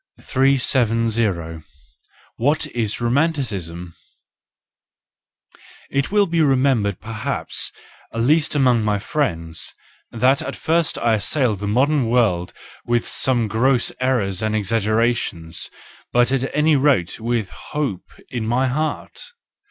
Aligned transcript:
370. 0.19 1.61
What 2.35 2.65
is 2.71 2.99
Romanticism 2.99 3.93
?—It 5.91 6.11
will 6.11 6.25
be 6.25 6.41
remembered 6.41 6.99
perhaps, 6.99 7.71
at 8.11 8.21
least 8.21 8.55
among 8.55 8.83
my 8.83 8.97
friends, 8.97 9.75
that 10.11 10.41
at 10.41 10.55
first 10.55 10.97
I 10.97 11.13
assailed 11.13 11.59
the 11.59 11.67
modern 11.67 12.07
world 12.07 12.51
with 12.83 13.07
some 13.07 13.47
gross 13.47 13.91
errors 14.01 14.41
and 14.41 14.55
exaggerations, 14.55 15.69
but 16.11 16.31
at 16.31 16.49
any 16.51 16.75
rate 16.75 17.19
with 17.19 17.51
hope 17.51 18.09
in 18.31 18.47
my 18.47 18.69
heart. 18.69 19.21